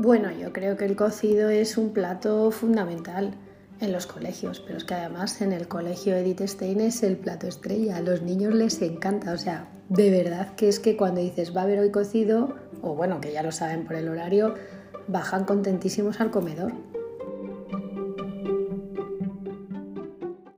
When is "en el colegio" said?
5.42-6.14